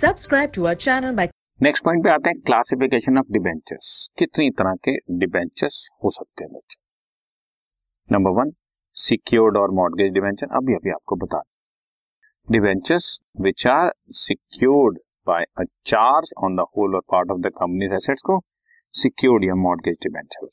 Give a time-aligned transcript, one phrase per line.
[0.00, 1.24] Subscribe to our channel by
[1.60, 3.88] next point पे आते हैं क्लासिफिकेशन ऑफ़ डिबेंचर्स
[4.18, 6.80] कितनी तरह के डिबेंचर्स हो सकते हैं बच्चों?
[8.08, 8.52] नंबर वन
[8.94, 11.42] सिक्योर्ड और मॉर्गेज डिबेंचर अभी अभी आपको बता
[12.48, 17.92] debentures which are secured by a charge on the whole or part of the company
[17.96, 18.40] assets को
[18.94, 20.48] सिक्योर्ड या मॉर्गेज डिबेंचर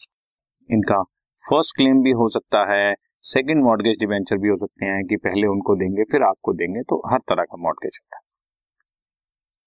[0.70, 1.02] इनका
[1.42, 2.94] फ़र्स्ट क्लेम भी हो सकता है
[3.36, 7.04] सेकंड मॉडगेज डिबेंचर भी हो सकते हैं कि पहले उनको देंगे, फिर आपको देंगे तो
[7.12, 8.24] हर तरह का मॉडगेज होता है।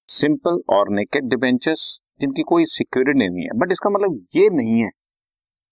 [0.08, 1.82] सिंपल और नेकेड डिबेंचर्स
[2.20, 4.90] जिनकी कोई सिक्योरिटी नहीं है। बट इसका मतलब ये नहीं है।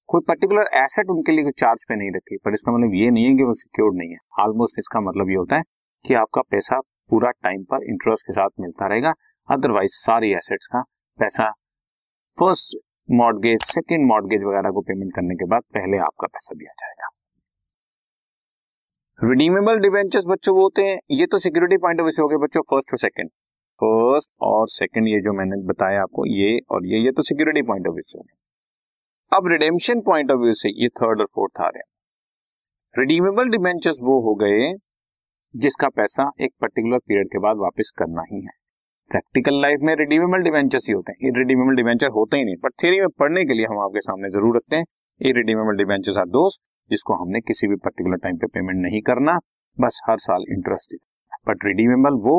[0.09, 3.35] कोई पर्टिकुलर एसेट उनके लिए चार्ज पे नहीं रखी पर इसका मतलब ये नहीं है
[3.37, 5.63] कि वो सिक्योर नहीं है। ऑलमोस्ट इसका मतलब ये होता है
[6.05, 9.13] कि आपका पैसा पूरा टाइम पर इंटरेस्ट के साथ मिलता रहेगा।
[9.49, 10.83] अदरवाइज़ सारी एसेट्स का
[11.19, 11.51] पैसा
[12.39, 12.77] फ़र्स्ट
[13.09, 17.09] मॉडगेज सेकेंड मॉडगेज वगैरह को पेमेंट करने के बाद पहले आपका पैसा दिया जाएगा।
[19.19, 22.63] रिडीमेबल डिवेंचर्स बच्चों वो होते हैं। ये तो सिक्योरिटी पॉइंट ऑफ़ व्यू हो गए बच्चों
[22.71, 23.31] फ़र्स्ट और सेकंड
[23.81, 27.87] फ़र्स्ट और सेकंड ये जो मैंने बताया आपको, ये और ये ये तो सिक्योरिटी पॉइंट
[27.87, 28.19] ऑफ़ व्यू से
[29.33, 31.91] अब रिडेम्पशन पॉइंट ऑफ़ व्यू से ये थर्ड और फोर्थ आ रहे हैं।
[32.95, 34.73] रिडीमेबल डिवेंचर्स वो हो गए
[35.55, 38.55] जिसका पैसा एक पर्टिकुलर पीरियड के बाद वापस करना ही है।
[39.11, 43.01] प्रैक्टिकल लाइफ में रिडीमेबल डिवेंचर्स ही होते हैं। इरिडीमेबल डिवेंचर होते ही नहीं, पर थ्योरी
[43.01, 44.85] में पढ़ने के लिए हम आपके सामने ज़रूर रखते हैं।
[45.21, 49.39] इरिडीमेबल डिवेंचर्स आर दोस्त जिसको हमने किसी भी पर्टिकुलर टाइम पे पेमेंट नहीं करना,
[49.79, 50.97] बस हर साल इंटरेस्ट
[51.49, 52.37] बट रिडीमेबल वो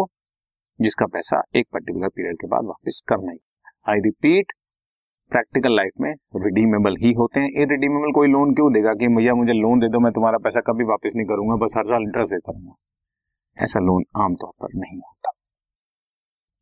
[0.79, 3.39] जिसका पैसा एक पर्टिकुलर पीरियड के बाद वापस करना ही।
[3.89, 4.51] आई रिपीट
[5.31, 9.53] प्रैक्टिकल लाइफ में रिडीमेबल ही होते हैं। इरिडीमेबल कोई लोन क्यों देगा कि भैया मुझे
[9.53, 12.51] लोन दे दो, मैं तुम्हारा पैसा कभी वापस नहीं करूँगा, बस हर साल इंटरेस्ट देता
[12.51, 12.75] रहूँगा।
[13.57, 15.31] ऐसा लोन आमतौर पर नहीं होता।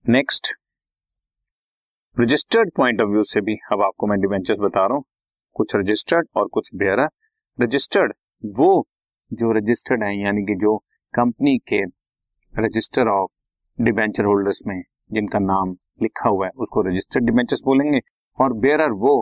[0.06, 0.54] Next
[2.18, 5.04] registered point of view से भी अब आपको मैं डिवेंचर्स बता रहा हूँ।
[5.56, 7.08] कुछ रजिस्टर्ड और कुछ बेयर
[7.60, 8.88] रजिस्टर्ड वो
[9.32, 10.78] जो रजिस्टर्ड है, यानी कि जो
[11.14, 11.84] कंपनी के
[12.54, 13.30] रजिस्टर ऑफ़
[13.80, 14.82] डिबेंचर होल्डर्स में
[15.14, 18.00] जिनका नाम लिखा हुआ है उसको रजिस्टर्ड डिबेंचर्स बोलेंगे।
[18.38, 19.14] और बेयर वो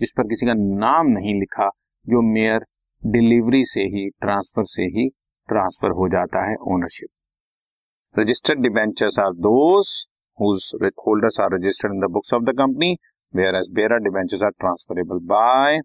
[0.00, 1.68] जिस पर किसी का नाम नहीं लिखा
[2.06, 2.66] जो मेयर
[3.02, 5.08] डिलीवरी से ही ट्रांसफ़र से ही
[5.48, 9.96] ट्रांसफ़र हो जाता है ownership registered debentures are those
[10.38, 10.66] whose
[11.04, 12.90] holders are registered in the books of the company,
[13.34, 15.78] whereas bearer debentures are transferable by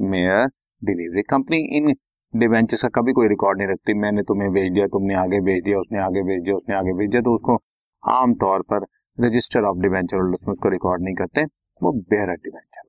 [0.00, 0.46] mere
[0.82, 1.60] delivery company.
[1.78, 1.92] इन
[2.34, 5.78] डिवेंचर्स का कभी कोई रिकॉर्ड नहीं रखती। मैंने तुम्हें भेज दिया तुमने आगे भेज दिया
[5.78, 7.56] उसने आगे भेज दिया उसने आगे भेज दिया तो उसको
[8.02, 8.86] आमतौर पर
[9.18, 11.44] रजिस्टर ऑफ़ डिवेंचर होल्डर्स में उसको रिकॉर्ड नहीं करते
[11.80, 12.82] वो बेहर डिवेंचर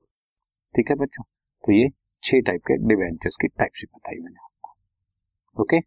[0.74, 1.24] ठीक है बच्चों?
[1.24, 1.88] तो ये
[2.22, 5.80] छह टाइप के डिवेंचर्स की टाइप से बताई मैंने आपको। Okay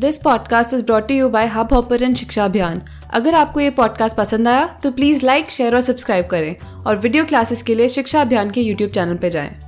[0.00, 4.66] this podcast is brought you by Hubhopper शिक्षा अभियान अगर आपको ये पॉडकास्ट पसंद आया
[4.82, 8.60] तो प्लीज़ लाइक शेयर और सब्सक्राइब करें। और वीडियो क्लासेस के लिए शिक्षा अभियान के
[8.60, 9.65] यूट्यूब चैनल पर जाएँ।